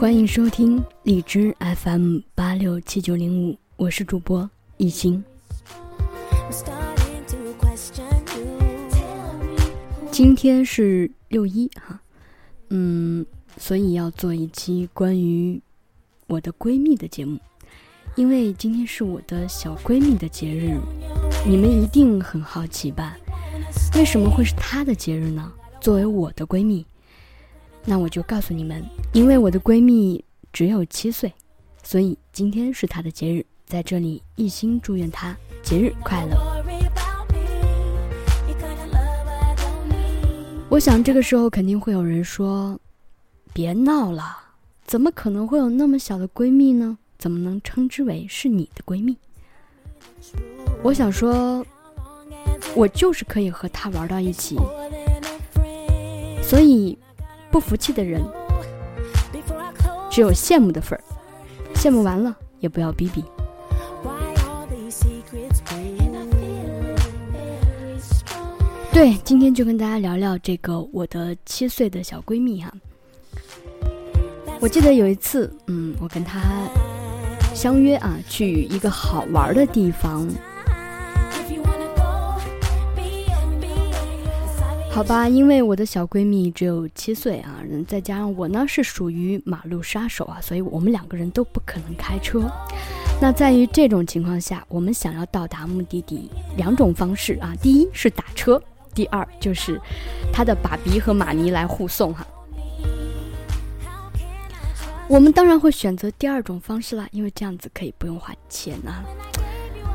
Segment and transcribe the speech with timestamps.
[0.00, 5.22] 欢迎收听荔枝 FM 八六七九零五，我是主播一心。
[10.10, 12.00] 今天是六一哈，
[12.70, 13.26] 嗯，
[13.58, 15.60] 所以要做一期关于
[16.28, 17.38] 我的闺蜜的节目，
[18.14, 20.80] 因为今天是我的小闺蜜的节日，
[21.46, 23.18] 你们一定很好奇吧？
[23.96, 25.52] 为什么会是她的节日呢？
[25.78, 26.86] 作为我的闺蜜。
[27.86, 31.32] 那我就告诉你们，因为我的闺蜜只有七岁，
[31.82, 36.36] 所以今天是她的节日，在这里一心祝愿她节日快乐。
[40.68, 42.78] 我想这个时候肯定会有人说
[43.52, 44.38] ：“别闹了，
[44.84, 46.98] 怎么可能会有那么小的闺蜜呢？
[47.18, 49.16] 怎么能称之为是你的闺蜜？”
[50.84, 51.64] 我想说，
[52.76, 54.56] 我就是可以和她玩到一起，
[56.42, 56.96] 所以。
[57.50, 58.22] 不服气的人，
[60.10, 61.02] 只有羡慕的份儿。
[61.74, 63.24] 羡慕完了，也不要逼逼。
[68.92, 72.70] 对，今天就跟大家聊聊这个我的七岁的小闺蜜哈。
[74.60, 76.40] 我记得有一次，嗯，我跟她
[77.54, 80.28] 相约啊，去一个好玩的地方。
[84.92, 92.50] 好吧，因为我的小闺蜜只有七岁啊，再加上我呢是属于马路杀手啊，所以我们两个人都不可能开车。
[93.18, 98.62] 那在于这种情况下，我们想要到达目的地，两种方式啊，第一是打车，
[98.92, 99.80] 第二就是
[100.32, 102.26] 他的爸比和妈咪来护送哈。
[105.08, 109.02] 我们当然会选择第二种方式啦，因为这样子可以不用花钱啊，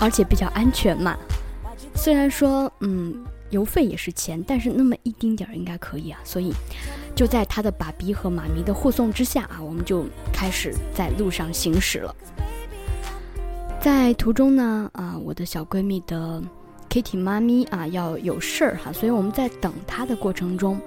[0.00, 1.16] 而且比较安全嘛。
[1.94, 3.24] 虽然说，嗯。
[3.50, 6.20] 邮费也是钱，但是那么一丁点儿应该可以啊。
[6.24, 6.52] 所以，
[7.14, 12.14] 就在他的爸比和妈咪的护送之下啊，我们就开始在路上行驶了。
[13.80, 16.42] 在途中呢，啊，我的小闺蜜的
[16.90, 20.80] Kitty 妈咪啊要有事儿哈，所以我们在等她的过程中，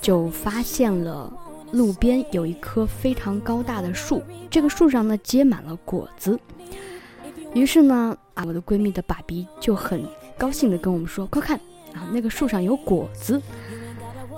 [0.00, 1.32] 就发现了
[1.72, 6.38] 路边有一棵非常高大的树，这个树上呢结满了果子。
[7.54, 10.04] 于是呢，啊，我的闺蜜的爸比就很
[10.36, 11.58] 高兴的跟我们说：“快看！”
[11.94, 13.40] 啊，那个树上有果子，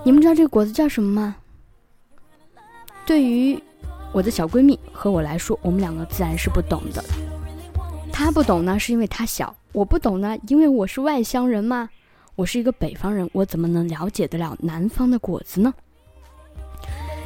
[0.05, 1.37] 你们知道这个果子叫什么吗？
[3.07, 3.61] 对于
[4.13, 7.03] 我的小闺蜜和我来说，我们两个自然是不懂的。
[8.13, 11.89] 她不懂呢，是因为她小；我不懂呢，因为我是外乡人嘛。
[12.37, 15.75] 我是一个北方人，我怎么能了解得了南方的果子呢？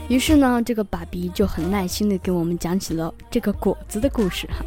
[0.08, 4.64] 于是呢，这个爸比就很耐心的给我们讲起了这个果子的故事哈。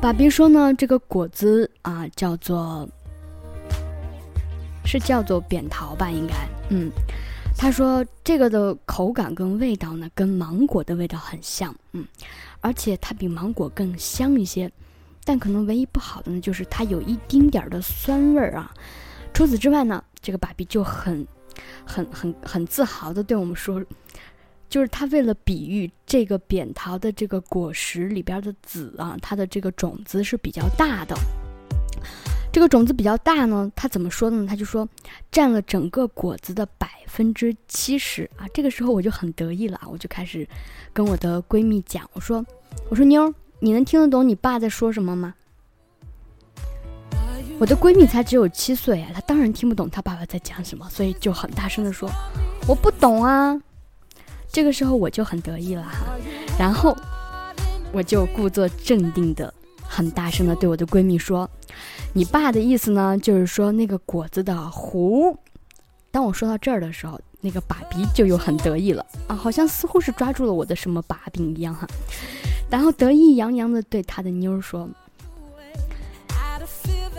[0.00, 2.88] 爸比说呢，这个果子啊，叫做。
[4.84, 6.34] 是叫做扁桃吧，应该，
[6.68, 6.90] 嗯，
[7.56, 12.06] 他说这个的口感跟味道呢，跟芒果的味道很像，嗯，
[12.60, 14.70] 而且它比芒果更香一些，
[15.24, 18.72] 但可能唯一不好的呢，就是它有一丁点儿的酸味儿啊。
[19.32, 21.26] 除此之外呢，这个爸比就很、
[21.84, 23.82] 很、很、很自豪的对我们说，
[24.68, 31.16] 就是他为了比喻这个扁桃的这个果实里边的籽啊，它的这个种子是比较大的。
[32.54, 34.46] 这个种子比较大呢，他怎么说呢？
[34.48, 34.88] 他就说
[35.32, 38.46] 占了整个果子的百分之七十啊！
[38.54, 40.46] 这个时候我就很得意了啊，我就开始
[40.92, 42.46] 跟我的闺蜜讲，我说
[42.88, 45.34] ：“我说妞，你能听得懂你爸在说什么吗？”
[47.58, 52.08] 我的闺蜜才只有七岁啊，她当然听不懂她爸爸在讲什么，所以就很大声的说
[52.68, 53.60] ：“我不懂啊！”
[54.46, 56.16] 这个时候我就很得意了哈，
[56.56, 56.96] 然后
[57.90, 59.52] 我就故作镇定的。
[59.86, 61.48] 很大声的对我的闺蜜说
[62.12, 65.36] ：“你爸的意思呢，就是说那个果子的核。”
[66.10, 71.86] 当我说到这儿的时候，那个爸比就又很得意了啊，好像似乎是抓住了我的什么把柄一样哈。
[72.70, 74.88] 然后得意洋洋的对他的妞儿说：“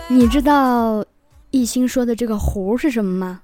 [0.08, 1.06] 你知道
[1.52, 3.42] 一心说的这个核是什么吗？”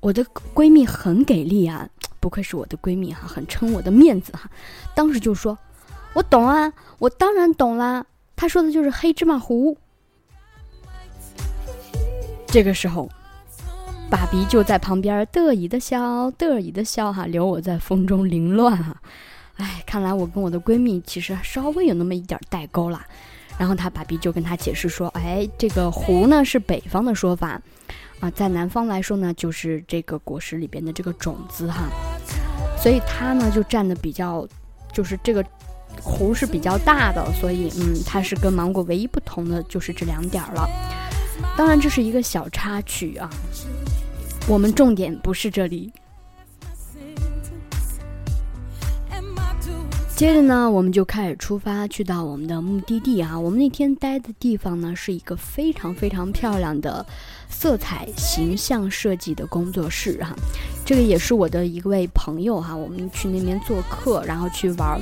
[0.00, 0.24] 我的
[0.54, 1.88] 闺蜜很给力啊，
[2.18, 4.50] 不愧是我的闺蜜哈，很撑我的面子哈。
[4.96, 5.56] 当时就说
[6.14, 9.76] ：“我懂啊，我当然懂啦。”他说的就是黑芝麻糊。
[12.52, 13.08] 这个时候，
[14.10, 18.94] 爸比就在旁边得意的笑，得意的笑哈，留我在风中凌乱哈。
[19.56, 23.06] 哎，看来我跟我的闺蜜其实稍微有那么一点代沟啦。
[23.56, 27.58] 然后他爸比就跟他解释说：“哎，这个糊呢是北方的说法，
[28.20, 31.88] 啊，在南方来说呢就是这个果实里边的这个种子哈。
[32.76, 34.46] 所以它呢就占的比较，
[34.92, 35.42] 就是这个。”
[36.02, 40.66] 核是比较大的，所以嗯，它是跟芒果唯一不同的就是这两点了。
[41.56, 43.28] 当然这是一个小插曲啊，
[44.48, 45.92] 我们重点不是这里。
[50.14, 53.36] 接着呢，我们就开始出发，去到我们的目的地啊。
[53.36, 57.04] 我们那天待的地方呢，是一个非常非常漂亮的
[57.48, 60.32] 色彩形象设计的工作室哈。
[60.84, 65.00] 这个也是我的一位朋友哈，我们去那边做客，然后去玩儿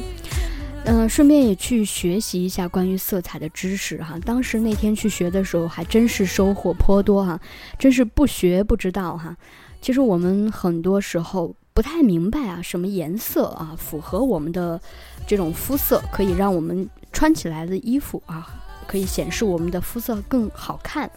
[0.84, 4.18] 嗯，顺便也去学习一下关于色彩的知识哈。
[4.24, 7.40] 当时那天去学的时候，还真是收获颇多哈，
[7.78, 9.36] 真是不学不知道哈。
[9.80, 11.54] 其实我们很多时候。
[11.72, 14.78] 不太明白啊，什么颜色啊符合我们的
[15.24, 18.44] 这种肤色，可以让我们穿起来的衣服啊，
[18.88, 21.08] 可以显示我们的肤色更好看。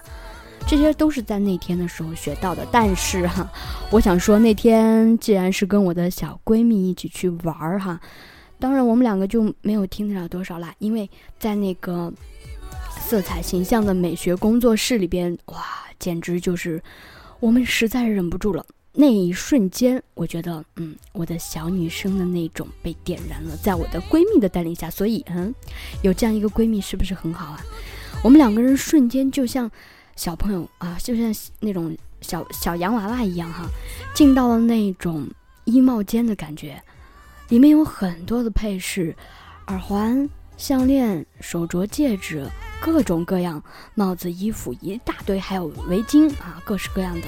[0.68, 2.66] 这些都是在那天的时候学到的。
[2.72, 3.52] 但是哈，
[3.90, 8.00] 我想说那天既然是跟我的小闺蜜一起去玩儿哈，
[8.64, 12.10] 当然我们两个就没有听得了多少啦，因为在那个
[12.98, 15.62] 色彩形象的美学工作室里边，哇，
[16.00, 16.82] 简直就是
[17.42, 18.66] 我们实在忍不住了。
[18.94, 25.54] 那一瞬间，我觉得，嗯，我的小女生的那种被点燃了，在我的闺蜜的带领下，所以，嗯，
[26.02, 27.60] 有这样一个闺蜜是不是很好啊？
[28.24, 29.70] 我们两个人瞬间就像
[30.16, 33.68] 小朋友啊，就像那种小小洋娃娃一样哈，
[34.16, 35.28] 进到了那种
[35.66, 36.82] 衣帽间的感觉，
[37.50, 39.16] 里面有很多的配饰，
[39.68, 40.30] 耳环。
[40.56, 42.48] 项链、手镯、戒指，
[42.80, 43.62] 各种各样，
[43.96, 47.28] 帽子、衣服一大堆，还有围巾啊，各式各样的，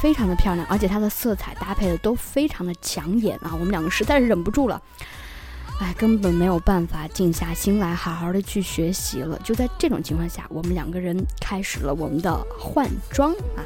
[0.00, 3.50] 非常的漂亮，而且它的色彩搭配的都非常的抢眼啊！
[3.54, 4.80] 我们两个实在是忍不住了，
[5.80, 9.40] 哎，根本没有办法静下心来好好的去学习了。
[9.42, 13.64] 就在这种情况下，我们两个人开始了我们的换装啊。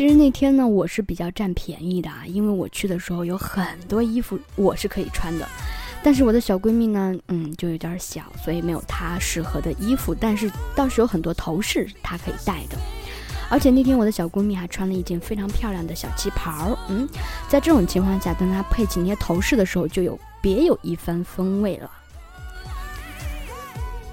[0.00, 5.46] 其实那天呢，我是比较占便宜的啊，因为我去的时候有很多衣服我是可以穿的，
[6.02, 12.78] 但是我的小闺蜜呢，嗯，就有点小，所以没有她适合的衣服，但是倒是有很多头饰她可以戴的，
[13.50, 17.06] 而且那天我的小闺蜜还穿了一件非常漂亮的小旗袍，嗯，
[17.46, 21.90] 在这种情况下，当她配起那些头饰的时候，就有别有一番风味了。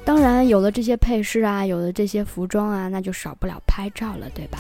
[0.04, 4.60] 当然，有了这些配饰啊，有了这些服装啊，那就少不了拍照了，对吧？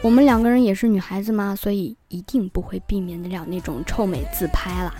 [0.00, 4.94] 我们两个人也是女孩子嘛，所以一定不会避免得了那种臭美自拍啦。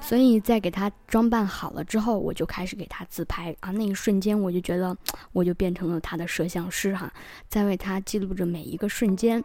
[0.00, 3.70] 所以在给她装扮好了之后，我就开始给她自拍啊。
[3.72, 4.96] 那一瞬间，我就觉得
[5.32, 7.12] 我就变成了她的摄像师哈，
[7.48, 9.42] 在为她记录着每一个瞬间。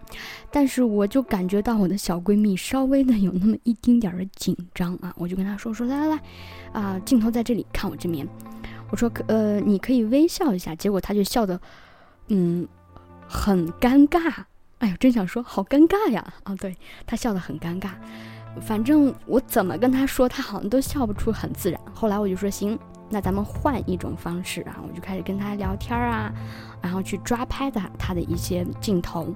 [0.52, 6.22] 但是我就感觉到我的小闺蜜稍微的有那么一丁点儿的紧张啊，我就跟她说说来来来，
[6.72, 8.28] 啊，镜头在这里，看我这边。
[8.90, 10.74] 我说可呃，你可以微笑一下。
[10.76, 11.60] 结果她就笑的。
[12.28, 12.68] 嗯，
[13.28, 14.34] 很尴尬。
[14.80, 16.34] 哎呦，真想说好尴尬呀！
[16.44, 16.76] 啊，对
[17.08, 17.92] 他笑得很尴尬。
[18.62, 21.80] 反正我怎么跟他说，他好像都笑不出很自然。
[21.94, 22.78] 后来我就说行，
[23.10, 26.32] 那咱们换一种方式啊，我就开始跟他聊天啊，
[26.82, 29.34] 然后去抓拍的他的一些镜头。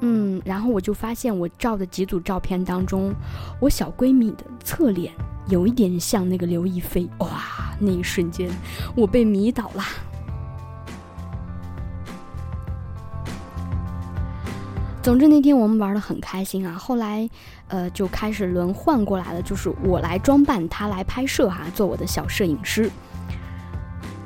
[0.00, 3.14] 嗯，然后我就发现我照的几组照片当中，
[3.60, 5.12] 我小闺蜜的侧脸
[5.48, 7.08] 有一点像那个刘亦菲。
[7.18, 8.50] 哇，那一瞬间
[8.96, 9.84] 我被迷倒了。
[15.04, 17.28] 总之那天我们玩的很开心啊，后来，
[17.68, 22.90] 呃，就开始轮换过来了，就是我来装扮，他来拍摄哈，做我的小摄影师。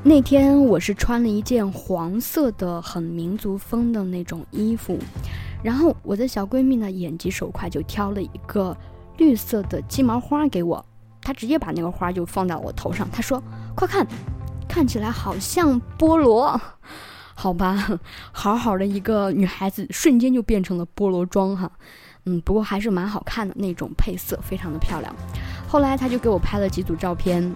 [0.05, 4.97] 那天我是穿了一件黄色的很民族风的那种衣服，
[5.65, 8.77] 然后我的小闺蜜呢眼疾手快就挑了一个
[9.17, 10.87] 绿色的鸡毛花给我，
[11.21, 13.43] 她直接把那个花就放到我头上，她说
[13.75, 14.07] ：“快看，
[14.69, 16.59] 看起来好像菠萝。”
[17.41, 18.01] 好吧，
[18.33, 21.71] 好好的一个女孩子，瞬间就变成了菠萝装哈，
[22.25, 25.15] 嗯，不过还是蛮好看的那种配色，非常的漂亮。
[25.69, 27.55] 后来他就给我拍了几组照片，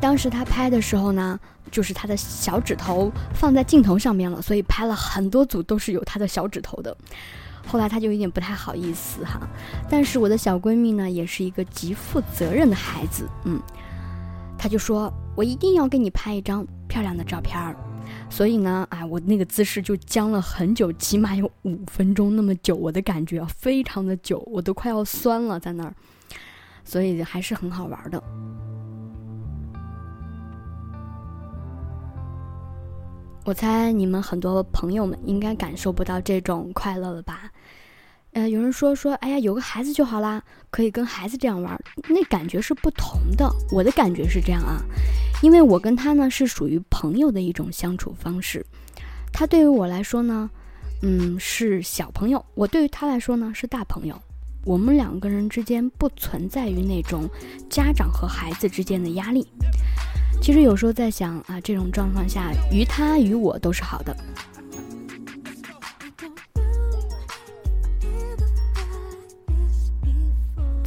[0.00, 1.38] 当时他拍的时候呢，
[1.70, 6.96] 就是他的小指头放在镜头上面了，所以拍了很多组都是有他的小指头的。
[7.64, 9.40] 后来他就有点不太好意思哈，
[9.88, 13.62] 但是我的小闺蜜呢，也是一个极负责任的孩子，嗯，
[14.58, 16.66] 他就说我一定要给你拍一张。
[16.98, 17.76] 漂亮的照片儿，
[18.28, 25.94] 所以呢，哎，我那个姿势就僵了很久，起码有五分钟那么久，我的感觉非常的久，我都快要酸了在那儿，
[26.82, 28.20] 所以还是很好玩的。
[33.44, 37.48] 我猜你们很多朋友们应该感受不到这种快乐了吧？
[38.32, 43.50] 呃，有人说说，哎呀，有个孩子就好啦，可以跟孩子这样玩，那感觉是不同的。
[43.72, 44.82] 我的感觉是这样啊，
[45.42, 48.64] 因为我跟他呢是属于朋友的一种相处方式，
[49.32, 50.48] 他对于我来说呢，
[51.02, 54.20] 嗯，是小朋友；我对于他来说呢是大朋友。
[54.64, 57.26] 我们两个人之间不存在于那种
[57.70, 59.48] 家长和孩子之间的压力。
[60.42, 64.14] 其实有时候在想啊，这种状况下，于他于我都是好的。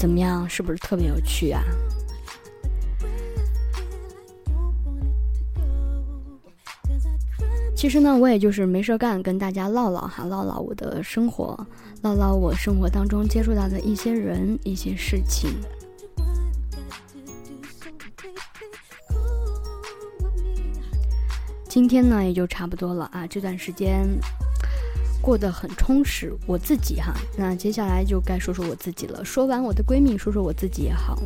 [0.01, 0.49] 怎么样？
[0.49, 1.61] 是不是特别有趣啊？
[7.75, 11.55] 其实呢，我也就是没事干，跟大家唠唠哈，唠唠我的生活，
[12.01, 15.51] 唠唠我生活当中接触到的一些人、一些事情。
[21.69, 24.07] 今天呢，也就差不多了啊，这段时间。
[25.21, 27.13] 过得很充实，我自己哈。
[27.37, 29.23] 那接下来就该说说我自己了。
[29.23, 31.21] 说完我的闺蜜，说说我自己也好。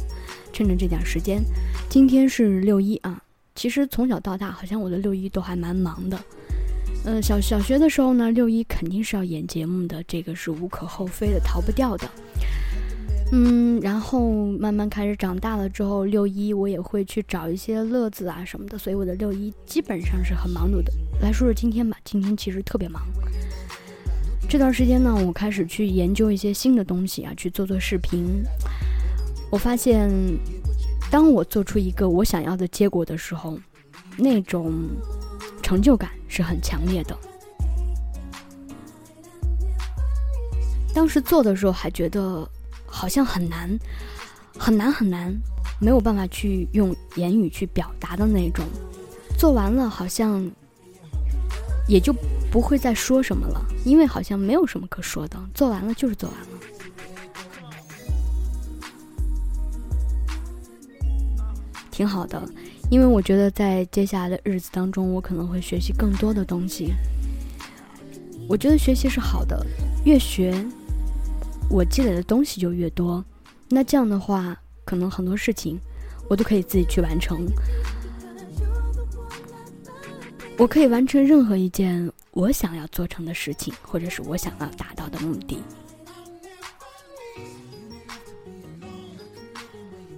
[0.51, 1.43] 趁着这点时间，
[1.89, 3.21] 今天是六一啊。
[3.55, 6.19] 其实从小到大，好像我的六一都还蛮忙的。
[7.05, 12.09] 嗯，小小学的时候呢，六一肯定是要演节目的，这个是无可厚非的，逃不掉的。
[13.31, 20.91] 嗯，然后慢慢开始长大了之后，六一我也会去找一些乐子啊什么的，所以我的六一基本上是很忙碌的。
[21.21, 23.01] 来说说今天吧，今天其实特别忙。
[24.47, 28.41] 这段时间呢，我开始去研究一些新的东西啊，去做做视频。
[29.51, 30.09] 我发现，
[31.11, 33.59] 当我做出一个我想要的结果的时候，
[34.17, 34.73] 那种
[35.61, 37.17] 成就感是很强烈的。
[40.93, 42.47] 当时做的时候还觉得
[42.85, 43.77] 好像很难，
[44.57, 45.35] 很难很难，
[45.81, 48.63] 没有办法去用言语去表达的那种。
[49.37, 50.49] 做完了，好像
[51.89, 52.15] 也就。
[52.55, 55.37] 不会再说什么了，因为好像没有什么可说的。
[55.53, 56.47] 做完了就是做完了，
[61.91, 62.41] 挺好的。
[62.89, 66.93] 因为我觉得在接下来的日子当中，我可能会学习更多的东西。
[68.47, 69.67] 我觉得学习是好的，
[70.05, 70.55] 越学，
[71.69, 73.21] 我积累的东西就越多。
[73.67, 75.77] 那这样的话，可能很多事情
[76.29, 77.45] 我都可以自己去完成。
[80.57, 82.11] 我可以完成任何一件。
[82.31, 85.63] 我想要做成的事情，或者是我想要达到的目的。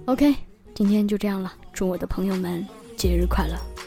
[0.06, 0.34] OK，
[0.74, 1.54] 今天就这样了。
[1.72, 2.66] 祝我的朋友们
[2.96, 3.77] 节日快乐！